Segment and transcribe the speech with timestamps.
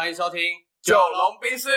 [0.00, 0.40] 欢迎收听
[0.80, 1.68] 《九龙冰室，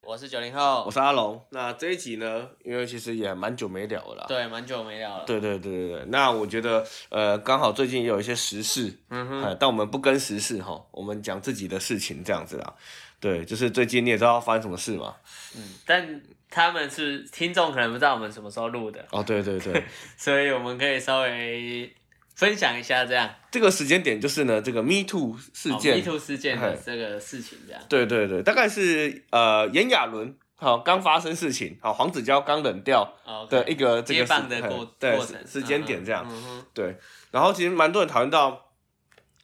[0.00, 1.44] 我是九零后我，是阿龙。
[1.50, 4.24] 那这一集呢，因为其实也蛮久没聊了啦。
[4.26, 5.24] 对，蛮久没聊了。
[5.26, 12.74] 对对对对对，那我觉得呃，刚好最近也有一些时事，嗯哼，哎，但我们不跟时事哈，我们讲自己的事情这样子啦。
[13.20, 15.14] 对，就是最近你也知道发生什么事嘛？
[15.54, 19.84] 嗯，但他们是听众可能不知道我们什么时候录的，哦，对对对，
[20.16, 21.94] 所以我们可以稍微
[22.40, 23.28] 分享一下这样。
[23.50, 27.82] 这个时间点就是呢，这个 Me Too 事件，Me Too 事件的这个事情这样。
[27.86, 35.36] 对对对，大概是呃炎亚纶好刚发生事情，好黄子佼刚冷掉哦的一个这个接棒时嘿的过对过程。
[35.46, 36.26] 时时间点这样。
[36.26, 36.96] 嗯，对，
[37.30, 38.69] 然后其实蛮多人讨论到，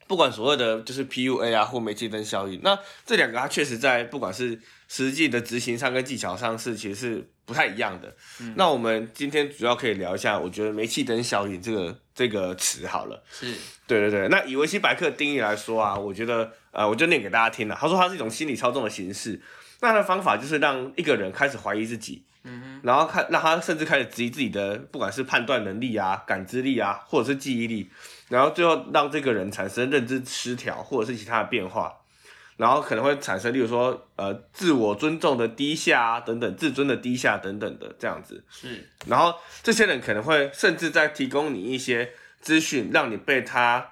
[0.07, 8.15] 不管所谓的就是 PUA 啊或煤气灯效应，那这两个它确实在不管是实际的执行上跟技巧上是其实是不太一样的。
[8.41, 8.55] 嗯。
[8.57, 13.23] 那我们今天主要可以聊一下，我觉得煤气灯效应这个这个词好了。
[13.31, 13.55] 是。
[13.87, 17.79] 对对对，那以维基百科的定义来说啊，我觉得呃，我就念给大家听了。
[17.81, 19.41] 他说它是一种心理操纵的形式，
[19.81, 27.89] 那它的方法就是让一个人开始怀疑自己，嗯然后看让他甚至开始质疑自己的不管是判断能力啊、感知力啊，或者是记忆力，
[28.29, 31.95] 然后最后让这个人产生认知失调或者是其他的变化，
[32.57, 38.45] 然后可能会产生，例如说呃自我尊重的低下啊等等，自尊的低下等等的这样子。
[38.51, 43.87] 是然后这些人可能会甚至在提供你一些资讯，让你被他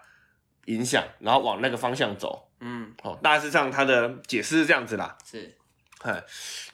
[0.66, 2.48] 影响，然后往那个方向走。
[2.60, 5.16] 嗯哦，大致上他的解释是这样子啦。
[5.24, 5.54] 是
[6.04, 6.22] 哎，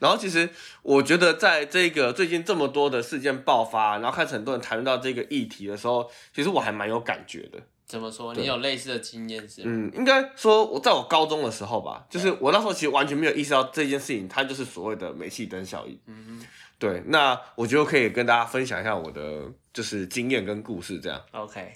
[0.01, 0.51] 然后其实
[0.83, 7.59] 我觉得在这个最近这么多的事件爆发，然后开始很多人谈论到这个议题的时候，其实我还蛮有感觉的。
[7.87, 8.33] 怎么说？
[8.35, 9.67] 你有类似的经验是吗？
[9.67, 15.99] 嗯，应该说我在我高中的时候吧，就是我那时候其实完全没有意识到这件事情，它就是所谓的煤气灯效应。
[16.07, 16.47] 嗯哼
[16.79, 21.21] 对，那我觉得可以跟大家分享一下我的就是经验跟故事这样。
[21.33, 21.75] ，OK，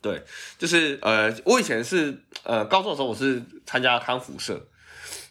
[0.00, 0.22] 对
[0.56, 4.66] 就是呃，我以前是呃高中的时候我是参加康复社，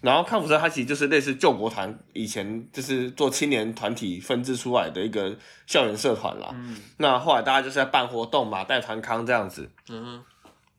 [0.01, 5.35] 然后康福社它其实就是类似救国团以前就是做青年团体分支出来的一个
[5.66, 6.50] 校园社团啦。
[6.53, 6.78] 嗯。
[6.97, 9.72] 那后来大家就是在办活动嘛，带团康这样子。
[9.89, 10.23] 嗯哼，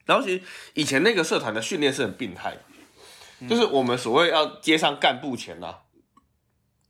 [0.05, 0.43] 然后其实
[0.75, 2.57] 以前那个社团的训练是很病态，
[3.41, 3.49] 嗯。
[3.49, 5.81] 就是我们所谓要接上干部前啊，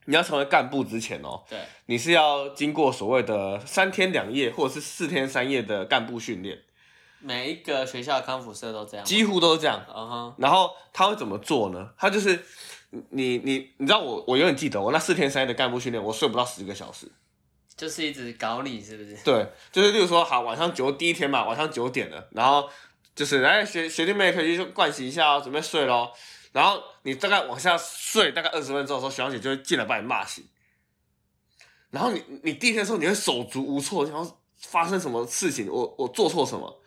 [0.04, 6.58] 你要成为干部之前哦，对，你是要经过所谓的三天两夜或者是四天三夜的干部训练，
[7.21, 9.04] 每一个学校的康复社都这样。
[9.04, 9.84] 几乎都是这样。
[9.88, 11.91] 嗯哼，然后他会怎么做呢？
[11.99, 12.44] 他就是
[13.10, 17.10] 你你你知道我我永远记得我那四天三夜的干部训练，我睡不到十个小时。
[17.76, 19.19] 就是一直搞你，是不是？
[19.22, 22.66] 对，就是例如说，好，晚上九第一天嘛，晚上九点了，然后
[23.15, 26.10] 就是来学学弟妹可以去盥洗一下哦，准备睡喽。
[26.53, 30.49] 然后你大概往下睡大概二十分钟的时候，学长姐就会进来把你骂醒。
[31.91, 36.81] 然后你你第一天的时候，你会手足无措，然后发生什么事情，我我做错什么，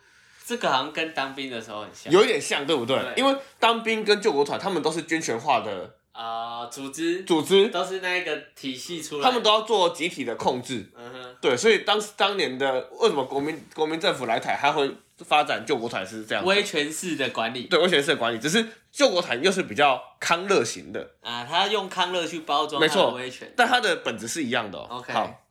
[0.50, 2.12] 这个好像跟当兵的时候很像。
[2.12, 2.98] 有一点像，对不对？
[2.98, 10.90] 对因为当兵跟救国团，他们都是军权化的啊、组织组织，都是那一个体系出来，他们都要做集体的控制。
[10.96, 16.44] 嗯哼，对，所以当当年的为什么国民国民政府来台，他会发展救国团是这样？
[16.44, 17.68] 威权式的管理。
[17.68, 23.50] 对，威权式的管理，只是救国团又是比较康乐型的，啊，他用康乐去包装他没错威权。
[23.56, 24.86] 但他的本质是一样的、哦。
[24.90, 25.46] OK 好，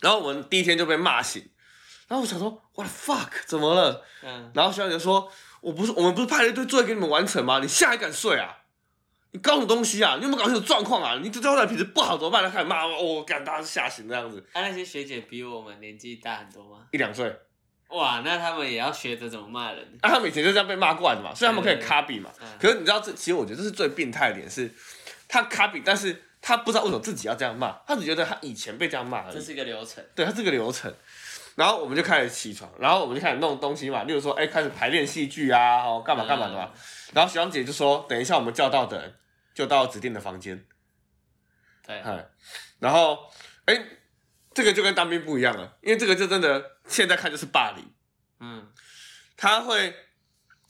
[0.00, 1.42] 然后我们第一天就被骂醒，
[2.08, 4.02] 然后我想说，what the fuck，怎么了？
[4.22, 5.30] 嗯，然后学长就说，
[5.60, 7.60] 我不是我们不是派了一堆作业给你们完成吗？
[7.60, 8.56] 你现在还敢睡啊？
[9.32, 10.16] 你搞什么东西啊？
[10.16, 11.20] 你有没有搞清楚状况啊？
[11.22, 12.42] 你这交代品质不好怎么办？
[12.42, 16.86] 他开始骂我，干、大家吓醒这样子，啊，那些学姐比我们年纪大很多吗？
[16.92, 17.30] 一两岁。
[17.90, 19.98] 哇，那他们也要学着怎么骂人。
[20.00, 22.30] 啊，他们以前就这样被骂惯的嘛，所以他们可以对对 copy 嘛。
[22.40, 24.70] 嗯可是你知道这，其实我觉得这是最病态的点是，
[25.26, 29.34] 他 copy，但是他不知道为什么自己要这样骂，他只觉得他以前被这样骂而已。
[29.34, 30.04] 这是一个流程。
[30.14, 30.92] 对他这个流程，
[31.58, 36.70] 然后我们就开始起床，然后我们就开始弄东西嘛，例如说，哎，开始排练戏剧啊，哦，干嘛干嘛的嘛。
[37.12, 39.16] 然后学长姐就说，等一下我们叫到的人
[39.52, 40.64] 就到指定的房间，
[41.84, 42.28] 对，哎，
[42.78, 43.28] 然后，
[43.64, 43.76] 哎，
[44.54, 47.84] 这个就跟当兵不一样了，因为这个就真的现在看就是霸凌。
[48.38, 48.68] 嗯，
[49.36, 49.92] 他会，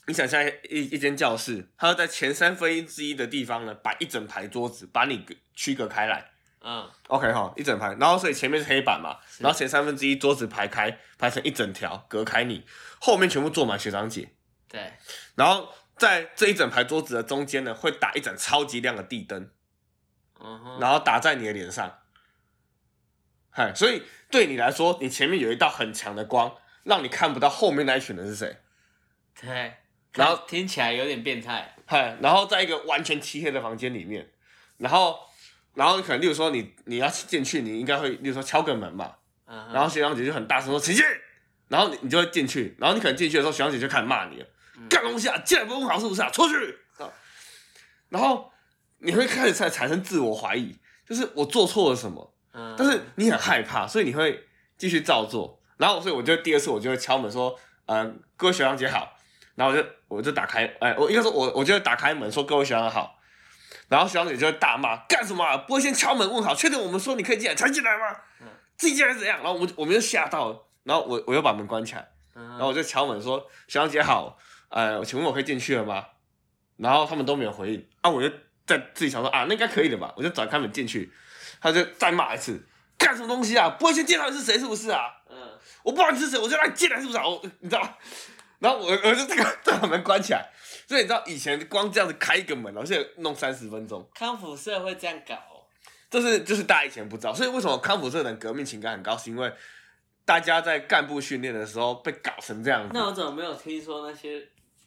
[0.07, 6.31] 你想象一一间教室，他会在前三分之一的地方呢，摆一整排桌子，把你隔区隔开来。
[6.61, 12.65] 嗯，OK 哈，一整排，然后所以前面是黑板嘛，然后前三分之一桌子排开，排成一整条，隔开你，
[12.99, 14.33] 后面全部坐满学长姐，
[14.67, 14.93] 对，
[15.35, 19.49] 然后在这一整排桌子的中间呢，会打一盏超级亮的地灯，
[20.41, 21.99] 嗯哼，然后打在你的脸上。
[23.51, 28.57] 嗨，所以对你来说，你前面有一道很强的光，让你看不到后面那一群人是谁。
[29.41, 29.73] 对，
[30.13, 31.75] 然后听起来有点变态。
[31.85, 34.29] 嗨，然后在一个完全漆黑的房间里面，
[34.77, 35.19] 然后，
[35.73, 39.13] 然后可能例如说你你要进去，你应该会，例如说敲个门嘛，
[39.45, 41.03] 嗯哼，然后学长姐就很大声说请进，
[41.67, 44.45] 然后你你就会进去，然后你可能进去的时候，学长姐就开始骂你了，
[44.89, 46.29] 干东西啊，进来不问好是不是啊？
[46.29, 46.55] 出去！
[46.97, 47.09] 啊
[48.09, 48.51] 然后
[48.97, 50.75] 你会开始产产生自我怀疑，
[51.07, 55.61] 就是我做错了什么，嗯，但是你很害怕，所以你会继续照做。
[55.77, 57.55] 然后所以我就第二次我就会敲门说，
[57.85, 59.15] 嗯、各位学长姐好。
[59.55, 63.18] 然后我就我就打开，哎，我应该说我我就会打开门说各位学长好。
[63.89, 65.57] 然后学长姐就会大骂干什么、啊？
[65.67, 68.15] 不会先敲门问好，确定我们说你可以进来才进来吗？
[68.41, 68.47] 嗯
[68.77, 69.39] 自己进来是怎样？
[69.39, 74.37] 然后我们我们就吓到了，然后我我又把门关起来，然然后我就敲门说学长姐好，
[74.69, 76.05] 呃，请问我可以进去了吗？
[76.77, 78.29] 然后他们都没有回应，啊，我就
[78.65, 81.11] 在自己想说啊，那应该可以的吧，我就转开门进去，
[81.59, 82.65] 他就再骂一次，
[82.97, 83.69] 干什么东西啊？
[83.71, 85.01] 不会先介绍你是谁是不是啊？
[85.29, 85.35] 嗯
[85.83, 87.27] 我不知道你是谁，我就让你进来是不是啊？
[87.27, 87.89] 我你知道吗？
[88.59, 90.49] 然后我我就这个再把门关起来，
[90.89, 95.61] 所以你知道以前光这样子开一个门，而且弄三十分钟，康复社会这样搞哦，
[96.09, 99.53] 这是就是大家以前不知道，所以为什么康复社的人革命情感很高，是因为
[100.25, 102.89] 大家在干部训练的时候被搞成这样子。
[102.91, 104.43] 那我怎么没有听说那些？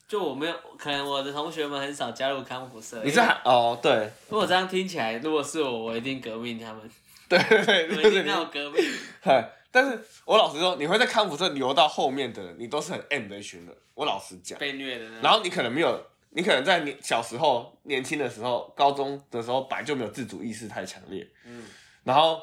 [0.08, 3.00] 就我没有，可能我的同学们很少加入康复社。
[3.04, 6.82] 你这还哦对如果这样听起来，如果是我，我一定革命他们，
[7.30, 8.84] 对对对，我一定要革命。
[9.72, 13.76] 嗨，但是我老实说，你会在康复社留到后面的人，你都是很 M 的一群人。
[13.94, 15.20] 我老实讲，被虐的呢。
[15.22, 21.64] 然后你可能没有，你可能在你小时候、年轻的时候、高中的时候，本来就没有自主意识太强烈，嗯
[22.04, 22.40] 然后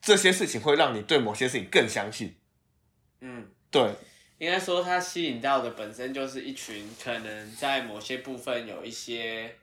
[0.00, 2.36] 这些事情会让你对某些事情更相信。
[3.20, 3.90] 嗯，对
[4.38, 9.54] 应该说它吸引到的本身就是一群可能在某些部分有一些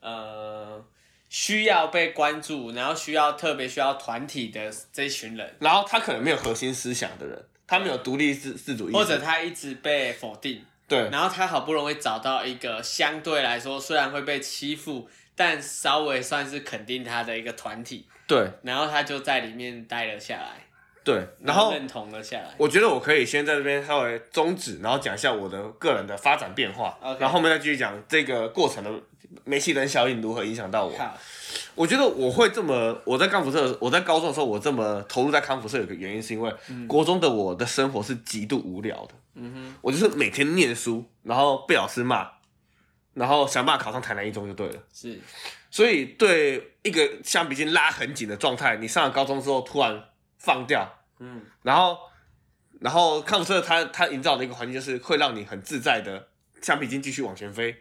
[0.00, 0.84] 呃
[1.28, 11.08] 需要被关注，然后需要特别需要团体的这一群人，然后他可能没有核心思想的人，他没有独立自自主意识，或者他一直被否定，对。
[11.10, 18.48] 然后他好不容易找到一个相对来说虽然会被欺负，但稍微算是肯定他的一个团体，对。
[18.62, 20.66] 然后他就在里面待了下来，
[21.02, 22.54] 对，然后认同了下来。
[22.56, 26.98] 我觉得我可以先在这边稍微终止，然后讲一下我的个人的发展变化。
[27.18, 28.90] 然后后面再继续讲这个过程的
[29.44, 30.92] 煤气灯效应如何影响到我。
[31.74, 36.52] 我觉得我会这么，我在康复社，我在高中的时候，我这么投入在康复社，有个原因是因为
[36.88, 42.26] 国中的我的生活是极度无聊的，嗯哼，我就是每天念书，然后被老师骂，
[43.12, 44.82] 然后想办法考上台南一中就对了。
[44.92, 45.20] 是，
[45.70, 50.02] 所以对一个橡皮筋拉很紧的状态，你上了高中之后突然
[50.38, 51.42] 放掉，嗯。
[51.62, 51.98] 然后，
[52.80, 56.28] 然后康复社它它营造的一个环境就是会让你很自在的
[56.62, 57.76] 橡皮筋继续往前飞，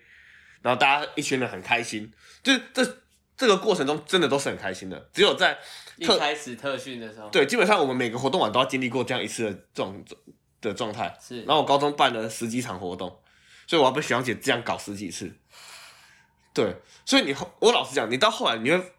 [0.66, 2.98] 然后大家一群人很开心，就是这
[3.38, 5.10] 这个过程中真的都是很开心的。
[5.14, 5.56] 只有在
[5.96, 10.04] 一特开始特训的时候，，对，基本上我们每个活动晚都要经历过这样一次的状
[10.62, 11.16] 的状态。
[11.22, 13.22] 是，然后我高中办了十几场活动，
[13.68, 15.32] 所以我要被学长姐这样搞十几次。
[16.52, 16.76] 对，
[17.06, 18.92] 所以你后我老实讲，你到后来你会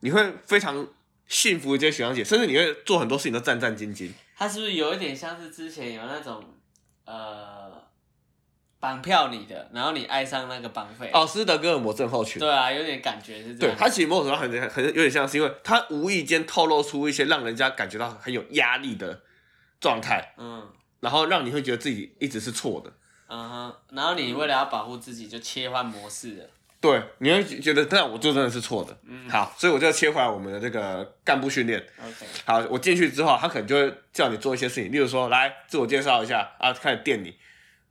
[0.00, 0.84] 你会非常
[1.28, 4.10] 信服这些学长姐，甚至你会做很多事情都战战兢兢。
[4.36, 6.42] 他是不是有一点像是之前有那种
[7.04, 7.71] 呃
[8.82, 11.08] 绑票你的，然后你爱上那个绑匪？
[11.14, 12.40] 哦，斯德哥尔摩症候群。
[12.40, 13.76] 对啊，有点感觉是这样。
[13.76, 19.20] 对他其实某种程度很很有点像是因为他无意间透露出一些让人家感觉到很有压力的
[19.80, 20.68] 状态，嗯
[20.98, 22.92] 然后让你会觉得自己一直是错的。
[23.28, 26.44] 嗯哼，然后你为了要保护自己，就切换模式了。
[26.80, 28.98] 对，你会觉得这样我就真的是错的。
[29.06, 31.78] 嗯好，所以我就要切回来我们的这个干部训练。
[32.04, 37.36] OK，好，我进去之后，他可能就会叫你做一些事情，例如说来自我介绍一下啊，开始电你，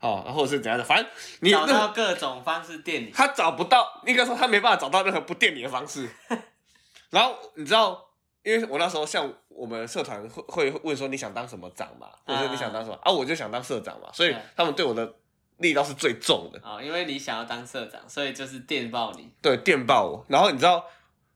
[0.02, 1.08] 哦，或者是怎样的，反正
[1.40, 3.12] 你找到各种方式电你。
[3.12, 6.10] 他找不到，应该说他没办法找到任何不电你的方式。
[7.12, 8.10] 然后你知道，
[8.44, 15.14] 因为我那时候像我们社团会会问说你想当什么长嘛，或者是你想当什么啊我就想当社长嘛，所以他们对我的
[15.58, 19.30] 力道是最重的，哦，因为你想要当社长，所以就是电爆你。
[19.42, 20.26] 对，电爆我。
[20.28, 20.84] 然后你知道，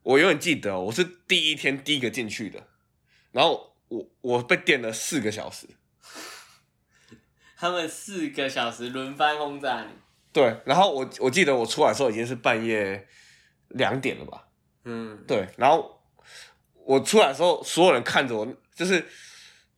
[0.01, 2.59] 我永远记得哦我是第一天第一个进去的，
[3.31, 5.67] 然后我我被电了四个小时。
[7.65, 9.87] 他们四个小时轮番轰炸你。
[10.31, 13.07] 对，然后我我记得我出来的时候已经是半夜
[13.69, 14.47] 两点了吧？
[14.83, 15.99] 嗯，对，然后
[16.83, 19.03] 我出来的时候，所有人看着我，就是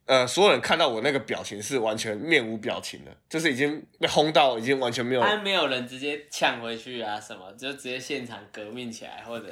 [0.04, 5.22] 呃，所有人看到我那个表情是完全面无表情的，就是已经被轰到，已经完全没有。
[5.22, 9.46] 还没有人直接抢回去啊什么，就直接现场革命起来，或者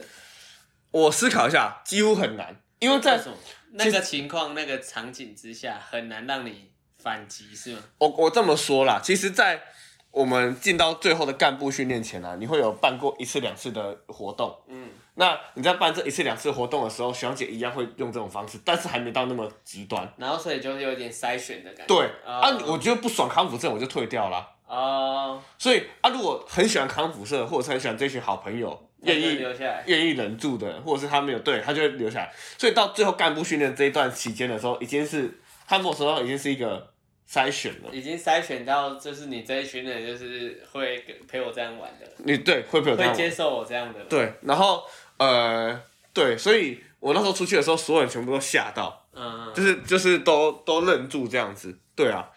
[0.91, 3.37] 我思考一下，几乎很难，因为在什么
[3.71, 6.73] 那个情况、那个场景之下，很难让你
[7.07, 7.79] 反击，是吗？
[7.99, 9.63] 我我这么说啦，其实，在
[10.11, 14.53] 我们进到最后的干部训练前啊，你会有办过一次两次的活动。
[14.67, 20.13] 嗯，那你在办这一次两次活动的时候，学长姐一样会用这种方式，但是还没到那么极端。
[20.17, 21.95] 然后所以就有点筛选的感觉。
[21.95, 24.45] 对、哦啊，我觉得不爽康复社我就退掉了。
[24.67, 29.85] 哦，所以啊，如果很喜欢康复社，或者是很喜欢这群好朋友，愿意留下来。
[29.87, 32.33] 愿意忍住的，或者是他没有对他就会留下来。
[32.59, 36.93] 所以到最后干部训练这一段期间的时候，已经是他某种程度上已经是一个
[37.29, 37.91] 筛选了。
[37.93, 43.19] 已经筛选到就是你这一群人就是会跟陪我这样玩的，你对会不会有这样玩？
[43.19, 44.09] 会接受我这样的人。
[44.09, 44.85] 对，然后
[45.19, 51.77] 呃，对，所以我那时候出去的时候，所有人全部都吓到，嗯，就是就是都都愣住这样子。
[51.95, 52.31] 对啊，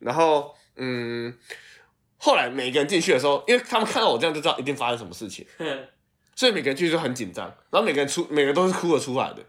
[0.00, 1.32] 然后嗯，
[2.18, 5.88] 后来每个人进去的时候，因为他们看到我这样就知道一定发生什么事情，嗯
[6.36, 9.42] 所以每个人进去就很紧张，然后每个人出每个人都是哭着出来的。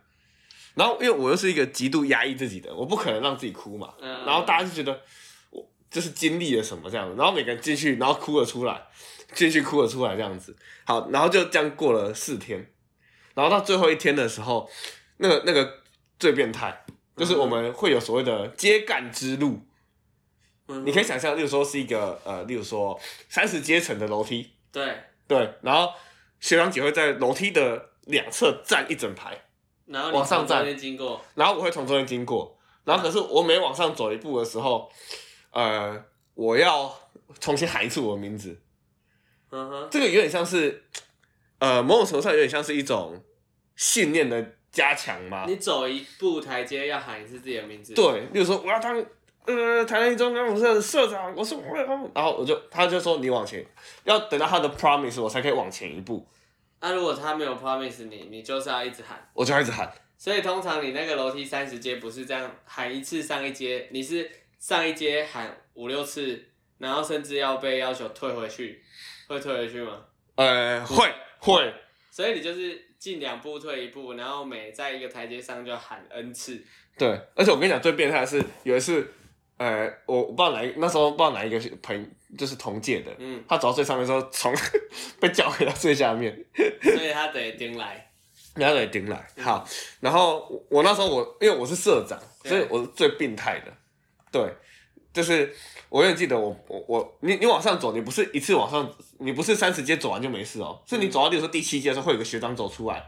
[0.78, 3.96] 然后因为我又是一个极度压抑自己的，我不可能让自己哭嘛。
[4.00, 4.26] 嗯。
[4.26, 5.02] 然后大家就觉得
[5.50, 6.88] 我就是经历了什么？
[6.90, 8.88] 这样子，然后每个人进去，然后哭了出来，
[9.34, 10.56] 进去哭了出来这样子。
[10.86, 12.72] 好，然后就这样过了四天，
[13.34, 14.70] 然后到最后一天的时候，
[15.18, 15.82] 那个那个
[16.20, 19.62] 最变态，就是我们会有所谓的接干之路，
[20.68, 20.86] 嗯。
[20.86, 24.96] 你可以想象，例如说是一个呃，例如说三十阶层的楼梯，对，
[25.28, 25.92] 对，然后
[26.40, 29.42] 学长姐会在楼梯的两侧站一整排，
[29.88, 30.66] 然后往上站。
[31.36, 34.90] 然后我会从中间经过，然后可是我每往上走一步的时候，
[35.52, 36.04] 呃，
[36.34, 36.94] 我要
[37.40, 38.60] 重新喊一次我的名字，
[39.52, 40.84] 嗯哼，这个有点像是，
[41.60, 43.22] 呃，某种程度上有点像是一种
[43.76, 45.46] 信念的加强嘛。
[45.48, 48.96] 你走一步台阶要喊一次自己的名字，，对，例如说我要当
[49.46, 53.66] 呃台南一中钢武社的社长，我是我要当，然后我就他就说你往前，
[54.04, 56.28] 要等到他的 promise 我才可以往前一步，
[56.80, 59.30] 那、如果他没有 promise 你，你就是要一直喊。
[59.34, 59.92] 我就要一直喊。
[60.18, 64.30] 所以通常你那个楼梯三十阶不是这样喊一次上一阶，你是
[64.60, 66.44] 上一阶喊五六次，
[66.80, 68.84] 然后甚至要被要求退回去，
[69.28, 70.06] 会退回去吗？
[70.36, 71.08] 呃，会
[71.40, 71.74] 会，
[72.10, 76.64] 所以你就是进两步退一步，然后每在一个台阶上就喊 n 次。
[76.98, 79.08] 对，而且我跟你讲，最变态的是有一次，
[79.58, 84.54] 呃，我我不知道哪那时候不知道哪一个朋就是同届的，嗯，他走到最上面的时候，从
[85.20, 86.46] 被叫回到最下面，
[86.82, 88.04] 所以他得顶来。
[88.54, 89.28] 然后得顶来。
[89.40, 89.68] 好，
[90.00, 93.72] 然后我我那时候我因为我是社长，所以我是最病态的。
[94.32, 94.52] 对，
[95.14, 95.56] 就是
[95.90, 103.04] 我永远记得我我我你你往上走，你不是一次往上，你不是三十阶走完就没事哦，是你走到比如说第七阶的时候，会有个学长走出来，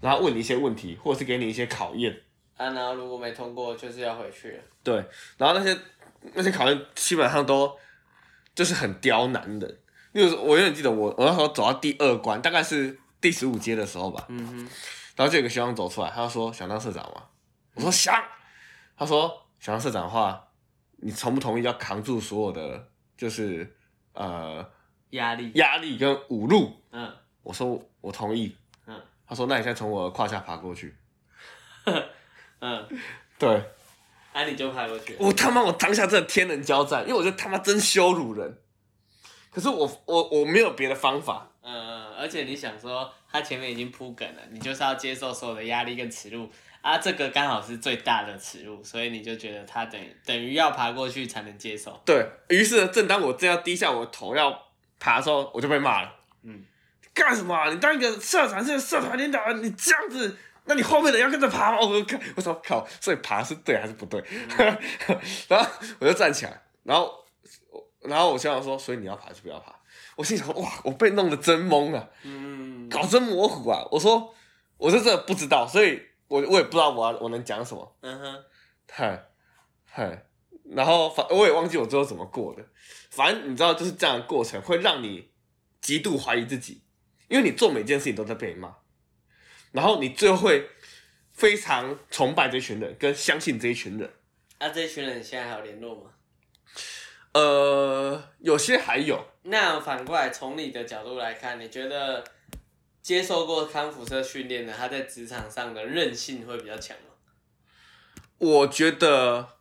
[0.00, 2.14] 然后问你一些问题，或者是给你一些考验。
[2.58, 4.62] 啊，然后如果没通过，就是要回去了。
[4.82, 4.96] 对，
[5.38, 5.74] 然后那些
[6.34, 7.74] 那些考验基本上都
[8.54, 9.66] 就是很刁难的。
[10.12, 14.56] 例如，我永远记得我我那时候走到第二关，大概是第十五阶的时候吧，嗯哼，
[15.16, 17.22] 然后就有个学生走出来，他就说想当社长吗？
[17.74, 18.14] 我说想。
[18.96, 20.48] 他说想当社长的话，
[20.96, 23.76] 你同不同意要扛住所有的就是
[24.14, 24.68] 呃
[25.10, 25.52] 压力。
[25.54, 26.74] 压力跟侮辱？
[26.90, 28.56] 嗯我说我同意。
[28.86, 30.96] 嗯他说那你现在从我的胯下爬过去。
[32.60, 32.86] 嗯，
[33.38, 33.62] 对
[34.32, 35.18] 啊，你就爬过去了。
[35.20, 38.58] 我他妈我当下真的天人交战，因为我觉得他妈真羞辱人。
[39.50, 46.48] 可是我我我没有别的方法，嗯，而且你想说，他前面已经铺梗了，你就是要接受所有的压力跟耻辱
[46.82, 52.00] 啊，这个刚好是最大的耻辱，所以你就觉得他等于等于要爬过去才能接受。
[52.04, 54.66] 对于是，正当我正要低下我的头要
[55.00, 56.14] 爬的时候，我就被骂了。
[56.42, 56.64] 嗯，
[57.12, 60.36] 干什么啊、你当一个社团，是社团领导人，你这样子，
[60.68, 61.78] 那你后面的人要跟着爬吗？
[61.80, 64.22] 我靠，我说靠，所以爬是对还是不对？
[65.48, 67.12] 然后我就站起来，然后
[68.02, 69.74] 然后我学长说，所以你要爬就不要爬？
[70.16, 73.86] 我心想，哇，我被弄得真懵啊，嗯，搞真模糊啊！
[73.90, 74.34] 我说，
[74.76, 77.96] 我是真的不知道，所以我我也不知道我要我能讲什么。
[78.02, 78.44] 嗯哼，
[78.90, 79.28] 嗨
[79.84, 80.26] 嗨，
[80.64, 82.64] 然后反我也忘记我最后怎么过的，
[83.10, 85.30] 反正你知道，就是这样的过程会让你
[85.80, 86.82] 极度怀疑自己，
[87.28, 88.74] 因为你做每件事情都在被骂，
[89.72, 90.68] 然后你最后会
[91.32, 94.10] 非常崇拜这群人，跟相信这一群人。
[94.58, 96.10] 啊，这群人现在还有联络吗？
[97.32, 102.24] 呃，有些还有，那反过来，从你的角度来看，你觉得
[103.02, 107.14] 接受过康复社训练的，他在职场上的韧性会比较强吗？
[108.38, 109.58] 我觉得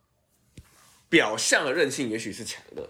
[1.10, 2.90] 表象的韧性也许是强的，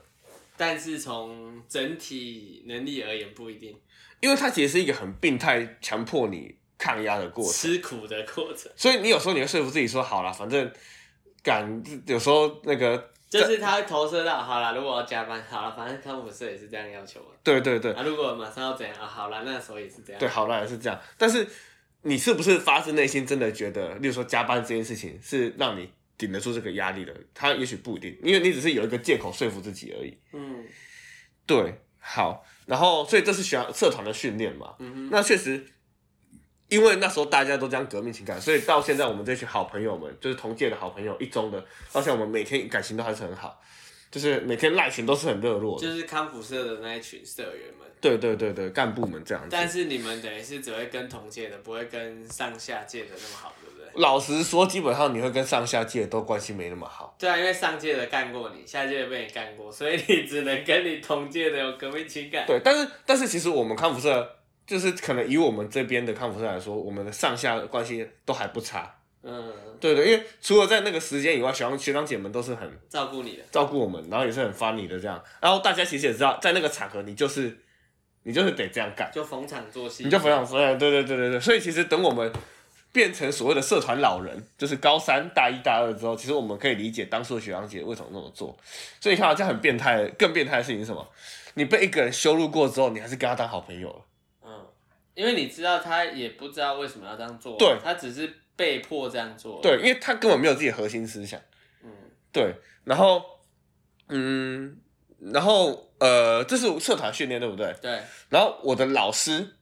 [0.56, 3.82] 但是从整体能力而言，不一定。
[4.20, 7.54] 因为他其实是一个很病态、强迫你抗压的过程。
[7.54, 10.72] 吃苦的过程， 所以你有时候你会说服自己说，好了，反正
[11.44, 17.28] 敢有时候那个，就是他会投射到，好了，如果我要加班，好了，反正康复社也是这样要求的。
[17.44, 19.06] 对对对啊，如果马上要怎样啊？
[19.06, 20.20] 好了，那时候也是这样。
[20.20, 21.00] 对，好了也是这样。
[21.18, 21.48] 但是
[22.04, 27.14] 你是不是发自内心真的觉得，例如说加班这件事情是让你顶得住这个压力的？
[27.34, 30.18] 他也许不一定，因为你只是有一个借口说服自己而已。
[30.34, 30.66] 嗯
[31.46, 34.76] 对，好，然后所以这是学社团的训练嘛？
[34.80, 35.66] 嗯哼，那确实，
[36.70, 41.60] 因为那时候大家都这样革命情感，所以到现在我们这群好朋友们，就是同届的好朋友，一中的，
[41.92, 43.62] 到现在我们每天感情都还是很好。
[44.10, 45.86] 就是每天赖群都是很热络的。
[45.86, 47.86] 就是康复社的那一群社员们。
[48.00, 49.50] 对对对对，干部们这样子。
[49.52, 54.02] 但是你们等于是只会跟同届的，不会跟上下届的那么好，对不对？
[54.02, 57.16] 老实说，基本上你会跟上下届都关系没那么好。
[57.20, 62.46] 对啊，因为上届的干过你，下届的被你干过，所以你只能跟你同届的有革命情感。
[62.48, 64.37] 对，但是但是其实我们康复社
[64.68, 68.94] 就是可能以我们这边的康复社来说，我们的上下关系都还不差。
[69.24, 73.44] 嗯，对对，因为除了在那个时间以外，学长学长姐们都是很照顾你的。
[73.50, 75.22] 照顾我们，然后也是很 funny 的这样。
[75.42, 77.58] 然后大家其实也知道，在那个场合，你就是
[78.24, 80.04] 你就是得这样干，就逢场作戏。
[80.04, 81.40] 你就逢场作戏对对对对对。
[81.40, 82.32] 所以其实等我们
[82.94, 88.58] 变成所谓的社团老人，就是高三、大一、大二之后，其实我们可以理解当初的学长姐为什么那么做。
[89.02, 90.06] 所以你看啊，这样很变态。
[90.18, 91.06] 更变态的事情是什么？
[91.56, 94.02] 你被一个人羞辱过之后，你还是跟他当好朋友了。
[95.18, 101.40] 嗯，因为你知道他也不知道为什么要这样做，对他只是被迫这样做。，对，因为他根本没有自己的核心思想。
[101.84, 101.90] 嗯
[102.32, 103.24] 对，然后，
[104.10, 104.78] 嗯，
[105.20, 107.76] 然后呃，这是社团训练，对不对？
[107.82, 109.56] 对然后我的老师，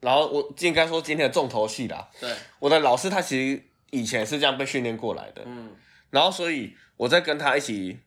[0.00, 5.74] 然后我应该说今天的重头戏啦，对，我的老师他其实以前是这样被训练过来的，嗯
[6.10, 7.98] 然后所以我在跟他一起，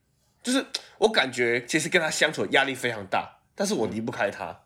[0.43, 0.63] 就是
[0.99, 4.61] 我感觉其实跟他相处的压力非常大，但是我离不开他。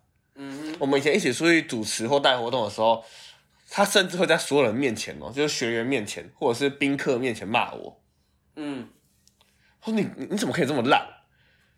[0.80, 3.04] 嗯我们以前一起出去主持或带活动的时候，
[3.70, 8.02] 他甚至会在所有人面前哦，就是学员面前或者是宾客面前骂我，
[8.56, 8.88] 嗯，
[9.84, 11.06] 说你你你怎么可以这么烂？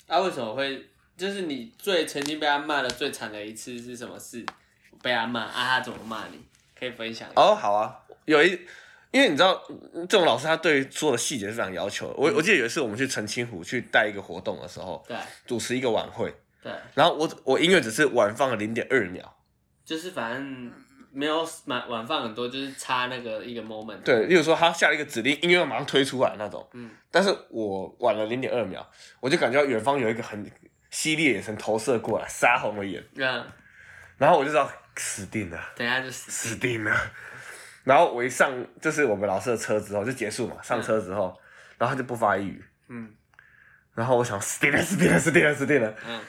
[0.08, 0.88] 啊，为什么会？
[1.18, 4.44] 就是你最曾经被他骂的最惨的一次是什么事？
[5.04, 6.40] 被他骂啊，他怎么骂你？
[6.78, 7.30] 可以分享。
[7.36, 8.50] 哦，好啊，有一，
[9.12, 9.62] 因为你知道
[9.94, 12.14] 嗯这种老师他对所有的细节是非常要求的。
[12.16, 15.16] 我我记得有一次我们去澄清湖去带一个活动的时候，对
[15.46, 19.38] 主持一个晚会，对，然后我我音乐只是晚放了零点二秒，
[19.84, 20.72] 就是反正
[21.12, 24.00] 没有晚晚放很多，就是差那个一个 moment。
[24.04, 26.90] 对，例如说他下了一个指令，音乐要马上推出来那种，嗯。
[27.10, 28.88] 但是我晚了零点二秒，
[29.20, 30.50] 我就感觉到远方有一个很
[30.92, 33.46] 犀利的眼神投射过来，杀红了眼，嗯，
[34.18, 35.60] 然后我就知道死定了。
[35.76, 36.32] 等一下就死。
[36.32, 36.96] 死定了。
[37.84, 41.36] 然后我一上就是我们老师的车之后就结束嘛，上车之后，
[41.80, 43.12] 然后他就不发一语，嗯。
[43.94, 45.94] 然后我想死定了，死定了，死定了，死定了。
[46.08, 46.22] 嗯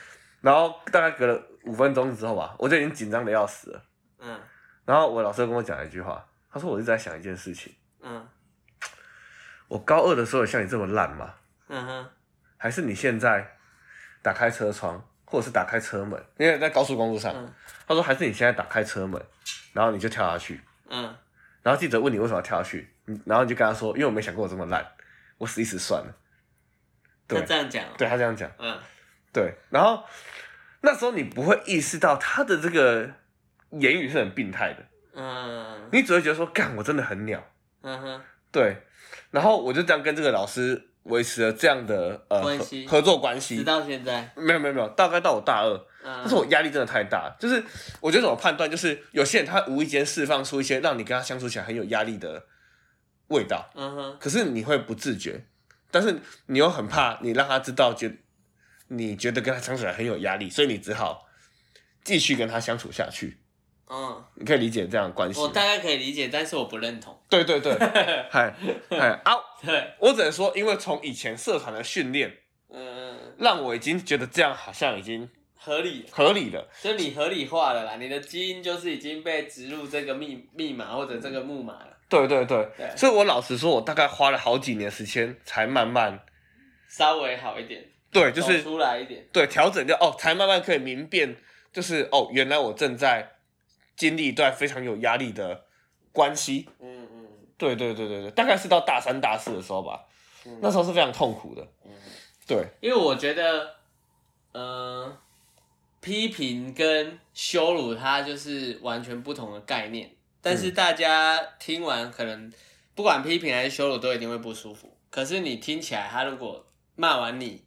[0.43, 3.83] 然后大概隔了五分钟之后吧，我就已经紧张的要死了。
[4.19, 4.39] 嗯。
[4.85, 8.29] 然后我老师就跟我讲了一句话，他说我一直在想一件事情，嗯。
[9.69, 11.35] 我高二的时候有像你这么烂吗？
[11.69, 12.11] 嗯哼。
[12.59, 13.57] 还是你现在
[14.21, 17.53] 打开车窗，或者是打开车门，因为在高速公路上，嗯。
[17.87, 19.21] 他说还是你现在打开车门，
[19.73, 21.17] 然后你就跳下去，嗯。
[21.63, 22.93] 然后记者问你为什么要跳下去，
[23.25, 24.85] 然后你就跟他说，因为我没想过我这么烂，
[25.39, 26.13] 我死一死算了。
[27.29, 27.95] 他对这样讲哦。
[27.97, 28.79] 对他这样讲，嗯
[29.33, 30.05] 对，然后
[30.83, 33.11] 那时候你不会意识到他的这个
[33.71, 37.43] 言语是很病态的，嗯你只会觉得说，干，我真的很鸟。
[37.83, 38.77] 嗯哼对，
[39.31, 43.65] 然后我就这样跟这个老师维持了这样的呃合关系合作关系直。
[43.65, 44.31] 到现在。
[44.37, 47.63] 没有没有没有，大概到我大二，嗯但是我压力真的太大，就是
[48.01, 52.45] 我觉得怎么判断，就是有些人他无意间释放出一些让你跟他相处起来很有压力的
[53.29, 55.45] 味道，嗯哼可是你会不自觉，
[55.91, 58.15] 但是你又很怕你让他知道，觉
[58.97, 61.27] 你觉得跟他相处起来很有压力，所以你只好
[62.05, 63.39] 继续跟他相处下去。
[63.89, 65.39] 嗯，你可以理解这样的关系。
[65.41, 67.19] 我大概可以理解，但是我不认同。
[67.29, 67.73] 对对对，
[68.31, 68.55] 嗨
[68.89, 69.35] 嗨啊！
[69.63, 72.39] 对，我只能说，因为从以前社团的训练，
[72.71, 76.67] 嗯，让我已经觉得这样好像已经合理，合理了。
[76.81, 86.19] 就你合理化了啦，你的基因就是已经被植入这个密密码或者这个木马了，对对对，对所以我老实说，我大概花了好几年时间才慢慢
[86.89, 89.27] 稍微好一点，对，就是出来一点。
[89.33, 91.37] 对调整掉哦，才慢慢可以明辨，
[91.73, 93.33] 就是哦，原来我正在
[93.97, 95.65] 经历一段非常有压力的
[96.13, 96.69] 关系。
[96.79, 100.05] 嗯嗯对对对对对，大概是到大三大四的时候吧，
[100.45, 101.67] 嗯那时候是非常痛苦的。
[101.85, 101.91] 嗯，
[102.47, 103.77] 对，因为我觉得，
[104.53, 105.17] 呃，
[106.01, 110.11] 批评跟羞辱它就是完全不同的概念，
[110.43, 112.53] 但是大家听完可能
[112.95, 114.95] 不管批评还是羞辱都一定会不舒服。
[115.09, 117.63] 可是你听起来，他如果骂完你，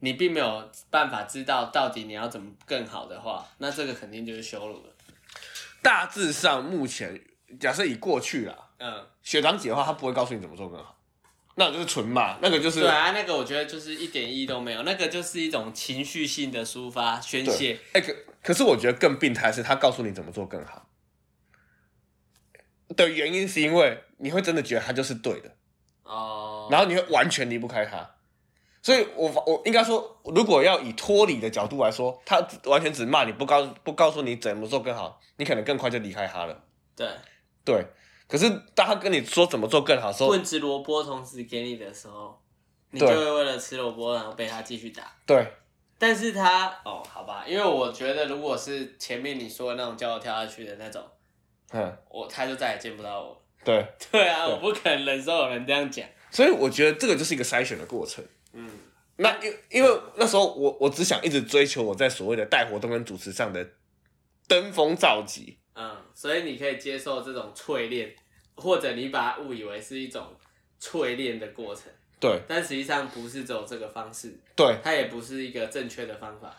[0.00, 4.92] 你并没有办法知道到底你要怎么更好的话，那这个肯定就是羞辱了。
[5.82, 7.20] 大致上目前
[7.58, 10.96] 假设以过去啦，嗯，学长姐的话，他不会告诉你怎么做更好，
[11.54, 17.78] 那就是纯骂，那个就是对啊，那个我觉得就是一点意义都没有，那个就是一种情绪性的抒发宣泄。
[17.92, 20.88] 哎、可可是我觉得更病态是他告诉你怎么做更好
[22.96, 25.54] 的原因，是因为你会真的觉得他就是对的，
[26.04, 28.14] 哦，然后你会完全离不开他。
[28.82, 36.64] 所以我我应该说，如果要以脱离的角度来说，他完全只骂你，不告不告诉你怎么做更好，你可能更快就离开他了。
[36.96, 37.08] 对，
[37.64, 37.84] 对，
[38.26, 42.40] 可是当他跟你说怎么做更好的时候，棍子萝卜同时给你的时候，
[42.90, 45.02] 你就会为了吃萝卜然后被他继续打。
[45.26, 45.46] 对，
[45.98, 51.02] 但是他哦，好吧，因为我觉得如果是前面你说的那种叫我跳下去的那种，
[51.72, 53.38] 嗯，我他就再也见不到我了。
[53.64, 56.06] 对， 对啊，对我不可能忍受有人这样讲。
[56.30, 58.24] 所以我觉得这个就是一个筛选的过程。
[58.52, 58.70] 嗯，
[59.16, 63.68] 那因因为那时候我我只想一直追求我在所谓的带活动跟主持上的
[64.46, 65.58] 登峰造极。
[65.74, 68.14] 嗯，所以你可以接受这种淬炼，
[68.56, 70.34] 或者你把它误以为是一种
[70.80, 71.84] 淬炼的过程，
[72.18, 76.56] 对但实际上不是只有这个方式，对，它也不是一个正确的方法。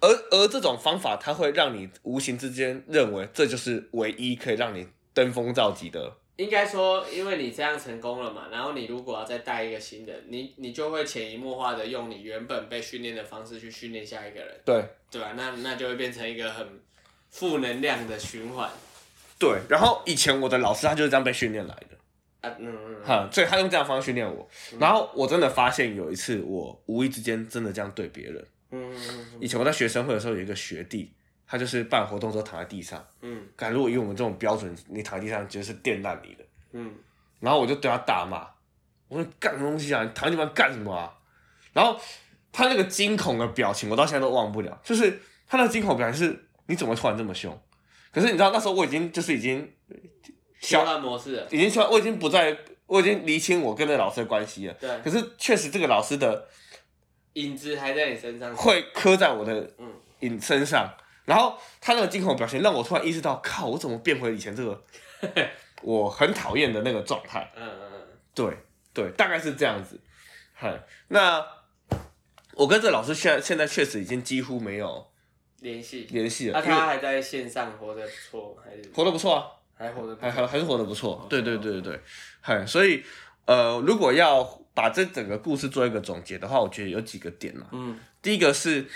[0.00, 6.16] 而而这种方法，它会让你无形之间认为这就是唯一可以让你登峰造极的。
[6.38, 14.82] 应该说，因为你这样成功了嘛，然后你如果要再带一个新的，你你就会潜移默化的用你原本被训练的方式去训练下一个人，对。
[15.10, 16.68] 对吧、那那就会变成一个很
[17.30, 18.68] 负能量的循环。
[19.38, 22.46] 对，然后以前我的老师他就是这样被训练来的。
[22.46, 24.46] 啊，嗯嗯嗯，哈，所以他用这样方式训练我，
[24.78, 28.46] 然后我真的发现有一次我无意之间真的这样对别人。
[28.72, 29.26] 嗯嗯。
[29.40, 31.10] 以前我在学生会的时候有一个学弟，
[31.48, 36.44] 他就是办活动之后躺在地上，嗯感如果以我们这种标准，你躺在地上绝对是电烂你的。
[36.72, 36.94] 嗯
[37.40, 38.46] 然后我就对他大骂，
[39.08, 41.12] 我说干什么东西啊，你躺在地方干什么啊？
[41.72, 41.98] 然后
[42.52, 47.58] 他那个惊恐的表情，我到现在都忘不了，就是他那个惊恐表情是你怎么突然这么凶？
[48.12, 49.72] 可是你知道那时候我已经就是已经
[50.60, 52.56] 消烂模式了，已经消我已经不在，
[52.86, 54.74] 我已经厘清我跟那老师的关系了。
[54.74, 56.48] 对，可是确实这个老师的
[57.34, 60.92] 影子还在你身上，会刻在我的嗯影身上，
[61.28, 64.82] 然后他那个惊恐表情让我突然意识到，靠，我怎么变回以前这个
[65.82, 67.52] 我很讨厌的那个状态？
[67.54, 68.56] 嗯嗯嗯，对
[68.94, 70.00] 对，大概是这样子。
[70.54, 71.46] 嗨，那
[72.54, 75.06] 我跟这老师现在现在确实已经几乎没有
[75.60, 76.06] 联系。
[76.10, 79.44] 联系了，那他还在线上活得不错，还是活得不错啊，
[79.76, 80.30] 还活得还？
[80.30, 81.26] 还还是活得不错。
[81.28, 82.00] 对对对对对，
[82.40, 83.04] 嗨，所以
[83.44, 87.66] 呃，如果要把这整个故事做一个总结的话，我觉得有几个点嘛。
[87.72, 88.88] 嗯第一个是，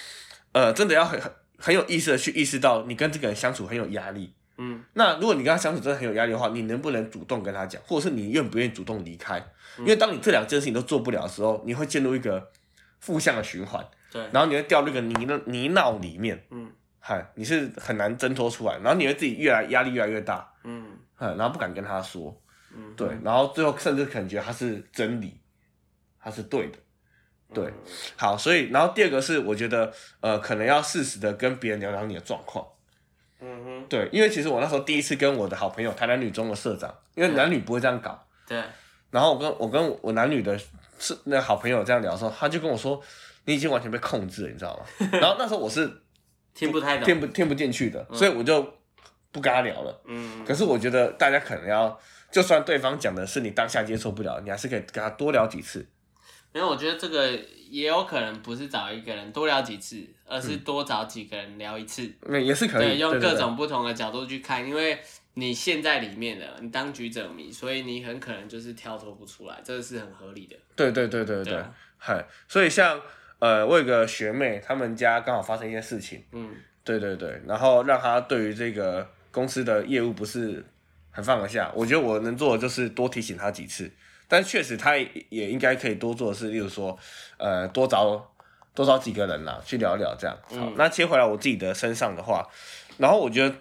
[0.52, 4.34] 呃，真的要很很很有意识的去意识到你跟这个人相处很有压力。
[4.58, 4.82] 嗯。
[4.94, 9.38] 那如果你跟他相处真的很有压力的话，你能不能主动跟他讲，或者是你愿不愿意主动离开？
[9.78, 12.50] 因为当你这两件事情都做不了的时候，你会进入一个
[12.98, 15.14] 负向的循环，对，然后你会掉入一个泥
[15.46, 16.70] 泥淖里面，嗯。
[16.98, 20.86] 嗨，你是很难挣脱出来，然后你会自己越来压力越来越大，嗯。
[21.16, 22.36] 哼，然后不敢跟他说，
[22.74, 25.36] 嗯，对，然后最后甚至可能觉得他是真理，
[26.20, 26.78] 他是对的。
[27.54, 27.72] 对嗯
[28.16, 32.66] 好，所以然后第二个是，我觉得呃，可能要适时的跟别人聊聊你的状况。
[33.40, 38.62] 嗯哼，对，因为其实我那时候第一次跟我的好朋友台南女中的社长，因为男女不会这样搞，对，
[39.10, 40.56] 然后我跟我跟我男女的
[40.98, 43.02] 是那好朋友这样聊的时候，他就跟我说，
[43.46, 45.08] 你已经完全被控制了，你知道吗？
[45.20, 45.90] 然后那时候我是
[46.54, 47.04] 听不太懂。
[47.04, 48.62] 听不听不进去的，所以我就
[49.32, 50.02] 不跟他聊了。
[50.06, 51.98] 嗯可是我觉得大家可能要，
[52.30, 55.84] 就算对方讲的是你当下接受不了，你还是可以跟他多聊几次。
[56.52, 57.30] 没有，我觉得这个
[57.70, 62.10] 也有可能不是找一个人多聊几次，而是嗯多找几个人聊一次。
[62.22, 64.98] 那也是可以，对，用各种不同的角度去看，因为
[65.34, 70.56] 你陷在里面了，你当局者迷，所以你很可能就是跳脱不出来，这个是很合理的。
[70.76, 71.64] 对对对对对
[71.96, 73.00] 嗨，所以像
[73.38, 76.50] 呃，我有个学妹，他们家刚好发生一件事情，嗯
[76.84, 80.64] 对对对，然后让她对于这个公司的业务不是
[81.10, 81.72] 很放得下。
[81.74, 83.90] 我觉得我能做的就是多提醒她几次，
[84.32, 86.98] 但确实他也也应该可以多做的是，例如说，
[87.36, 88.32] 呃，多找
[88.74, 90.34] 多找几个人啦，去聊聊这样。
[90.44, 92.48] 好，嗯那切回来我自己的身上的话，
[92.96, 93.54] 然后我觉得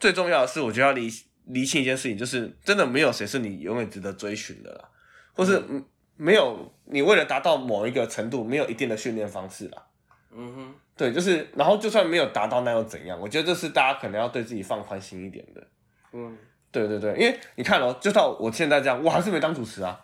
[0.00, 1.08] 最重要的是，我觉得要理
[1.44, 4.88] 理清一件事情，就是真的没有谁是你永远值得追寻的啦，
[5.34, 5.84] 或是嗯
[6.16, 9.84] 没有你为了达到某一个程度，没有一定的训练方式啦。
[10.32, 13.16] 嗯哼，对，就是，然后就算没有达到，那又怎样？
[13.20, 15.64] 我觉得这是大家可能要对自己放宽心一点的。
[16.12, 16.36] 嗯
[16.72, 19.98] 对对对，因为你看哦，就到我现在这样，我还是没当主持啊，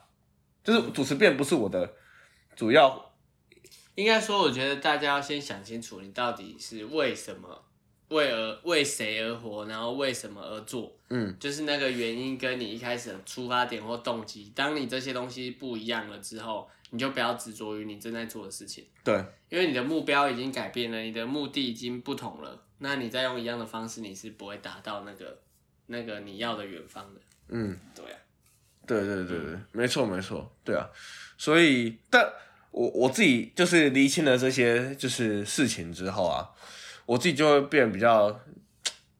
[0.64, 1.94] 就是主持变不是我的
[2.57, 3.12] 主要。
[3.94, 7.64] 应该说，我觉得大家要先想清楚，你到底是为什么、
[8.09, 14.50] 为而为谁而活，然后为什么而做，嗯，就是那个原因跟你一开始的出发点或动机。
[14.53, 18.85] 当你这些东西不一样了之后，你就不要执着于你正在做的事情。
[19.05, 25.40] 对因为你的目标已经改变了，你的目的已经不同了，那你再用一样的方式，你是不会达到那个
[25.87, 27.20] 那个你要的远方的。
[27.48, 28.18] 嗯，对啊，
[28.87, 30.88] 对对对对，没错没错，对啊。
[31.37, 32.25] 所以，但
[32.70, 36.49] 我我自己就是厘清了这些就是事情之后啊，
[37.07, 38.40] 我自己就会变得比较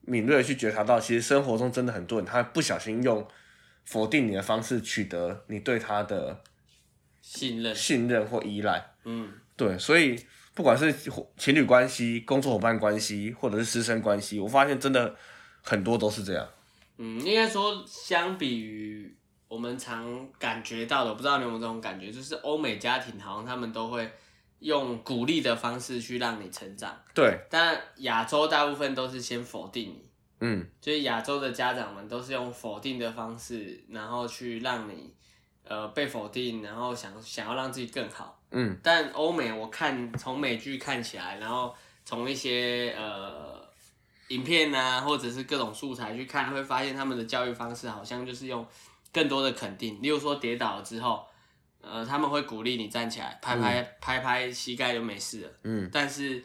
[0.03, 3.27] 敏锐的去觉察到，其实生活中真的很多人他不小心用
[3.85, 6.43] 否定你的方式取得你对他的
[7.21, 8.95] 信任，信任或依赖。
[9.05, 10.19] 嗯对，所以
[10.55, 10.93] 不管是
[11.37, 15.15] 情侣关系、工作伙伴关系，或者是师生关系，我发现真的
[15.63, 16.49] 很多都是这样。
[16.97, 19.17] 嗯，应该说，相比于
[19.55, 24.11] 我们常感觉到的，我不知道你有没有这种感觉，就是欧美家庭好像他们都会
[24.59, 30.05] 用鼓励的方式去让你成长，对，但亚洲大部分都是先否定你，
[30.41, 35.15] 嗯，就是亚洲的家长们都是用否定的方式，然后去让你
[35.63, 38.43] 呃被否定，然后想想要让自己更好。
[38.51, 41.73] 嗯，但欧美我看从美剧看起来，然后
[42.05, 43.65] 从一些呃
[44.29, 48.67] 影片啊，或者是各种素材去看，会发现他们的教育方式好像就是用
[49.15, 51.25] 更多的肯定，例如说跌倒了之后，
[51.81, 55.49] 呃，他们会鼓励你站起来，拍拍、拍拍膝盖就没事了。
[55.63, 56.43] 嗯，但是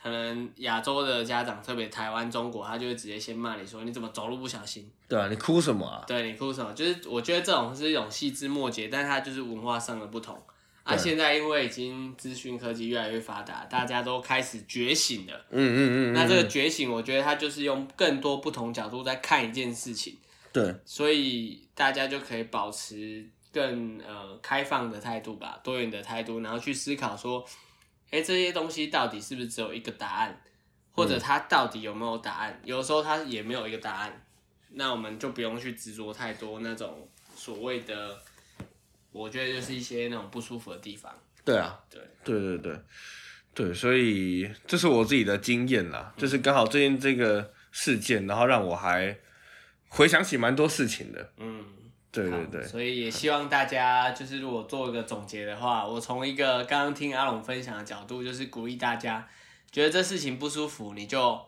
[0.00, 6.04] 可能亚洲的家长，特别台湾、中国，他就会直接先骂你说你怎么走路不小心，对啊，你哭什么啊？
[6.06, 6.72] 对你哭什么？
[6.72, 10.40] 就是我觉得这种是一种细枝末节，但它就是文化上的不同。
[10.84, 15.32] 啊，对现在因为已经资讯科技越来越发达，大家都开始觉醒了。
[15.50, 20.18] 嗯嗯嗯，那这个嗯觉醒，我觉得它就是用更多不同角度在看一件事情，
[20.52, 27.44] 对，所以大家就可以保持更呃开放的态度吧，多元的态度，然后去思考说，
[28.10, 30.42] 哎、这些东西到底是不是只有一个答案，
[30.90, 32.60] 或者它到底有没有答案？
[32.64, 34.26] 有时候它也没有一个答案，
[34.70, 38.18] 那我们就不用去执着太多那种所谓的，
[39.10, 41.12] 我觉得就是一些那种不舒服的地方。
[41.44, 42.80] 对啊，对，对对对
[43.54, 49.18] 对，所以这是我自己的经验啦，就是刚好最近这个事件，然后让我还
[49.92, 51.32] 回想起蛮多事情的。
[51.36, 51.64] 嗯。
[52.10, 59.26] 对对对，所以也希望大家就是如果做一个总结的话，我从一个刚刚听阿龙分享的角度，就是鼓励大家，
[59.70, 61.40] 觉得这事情不舒服，你就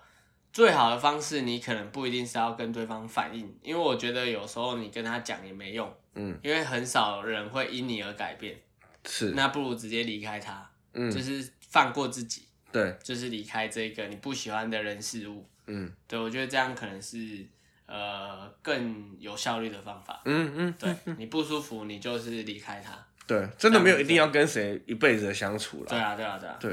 [0.54, 8.56] 最好的方式，你可能不一定是要跟对方反映，因为我觉得有时候你跟他讲也没用，嗯，因为很少人会因你而改变，
[9.04, 11.10] 是，那不如直接离开他，嗯。
[11.10, 15.92] 就是放过自己，对，就是离开这个你不喜欢的人事物，嗯。
[16.08, 17.46] 对我觉得这样可能是
[17.86, 20.20] 呃更有效率的方法。
[20.24, 22.92] 嗯嗯，对你不舒服，你就是离开他。
[23.26, 25.86] 对，真的没有一定要跟谁一辈子的相处了。
[25.88, 26.56] 对啊，对啊，对啊。
[26.60, 26.72] 对，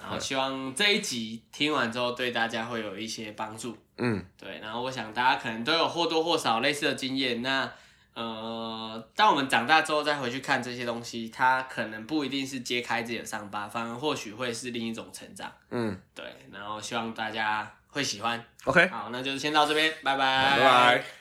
[0.00, 3.76] 然后希望这一集听完之后，对大家会有一些帮助。
[3.98, 7.42] 嗯对，然后我想大家可能都有或多或少类似的经验。
[7.42, 7.70] 那
[8.14, 15.50] 呃，当我们长大之后再回去看这些东西，它可能不一定是揭开自己的伤疤，反而或许会是另一种成长。
[15.70, 18.44] 嗯对，然后希望大家会喜欢。
[18.64, 21.04] ，OK，好，那就是先到这边，拜拜，拜拜。